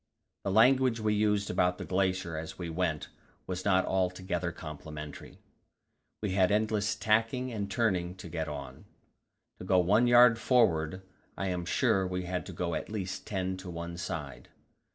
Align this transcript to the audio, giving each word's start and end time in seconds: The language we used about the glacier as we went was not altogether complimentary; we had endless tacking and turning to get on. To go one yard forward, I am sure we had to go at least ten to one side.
The 0.43 0.49
language 0.49 0.99
we 0.99 1.13
used 1.13 1.51
about 1.51 1.77
the 1.77 1.85
glacier 1.85 2.35
as 2.35 2.57
we 2.57 2.71
went 2.71 3.09
was 3.45 3.63
not 3.63 3.85
altogether 3.85 4.51
complimentary; 4.51 5.37
we 6.23 6.31
had 6.31 6.51
endless 6.51 6.95
tacking 6.95 7.51
and 7.53 7.69
turning 7.69 8.15
to 8.15 8.27
get 8.27 8.47
on. 8.47 8.85
To 9.59 9.63
go 9.63 9.77
one 9.77 10.07
yard 10.07 10.39
forward, 10.39 11.03
I 11.37 11.49
am 11.49 11.65
sure 11.65 12.07
we 12.07 12.23
had 12.23 12.47
to 12.47 12.51
go 12.51 12.73
at 12.73 12.89
least 12.89 13.27
ten 13.27 13.57
to 13.57 13.69
one 13.69 13.95
side. 13.95 14.49